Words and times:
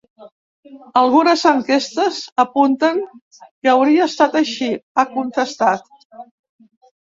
Algunes 1.01 1.43
enquestes 1.49 2.21
apunten 2.43 2.97
que 3.43 3.71
hauria 3.75 4.09
estat 4.13 4.39
així, 4.41 4.71
ha 5.03 5.07
contestat. 5.13 5.87